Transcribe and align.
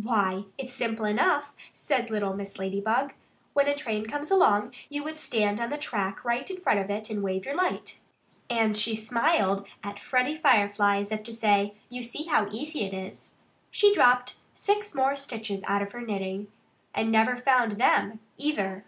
"Why, 0.00 0.44
it's 0.58 0.72
simple 0.74 1.06
enough," 1.06 1.50
said 1.72 2.08
little 2.08 2.34
Mrs. 2.34 2.60
Ladybug. 2.60 3.14
"When 3.52 3.66
a 3.66 3.74
train 3.74 4.06
came 4.06 4.22
along 4.30 4.72
you 4.88 5.02
would 5.02 5.18
stand 5.18 5.60
on 5.60 5.70
the 5.70 5.76
track 5.76 6.24
right 6.24 6.48
in 6.48 6.58
front 6.60 6.78
of 6.78 6.88
it 6.88 7.10
and 7.10 7.20
wave 7.20 7.44
your 7.44 7.56
light." 7.56 7.98
And 8.48 8.68
while 8.68 8.74
she 8.74 8.94
smiled 8.94 9.66
at 9.82 9.98
Freddie 9.98 10.36
Firefly 10.36 10.98
as 10.98 11.10
if 11.10 11.24
to 11.24 11.32
say, 11.32 11.74
"You 11.88 12.00
see 12.00 12.26
how 12.26 12.46
easy 12.52 12.82
it 12.84 12.94
is," 12.94 13.34
she 13.72 13.92
dropped 13.92 14.36
six 14.54 14.94
more 14.94 15.16
stitches 15.16 15.64
out 15.66 15.82
of 15.82 15.90
her 15.90 16.00
knitting 16.00 16.46
and 16.94 17.10
never 17.10 17.36
found 17.36 17.72
them, 17.72 18.20
either. 18.38 18.84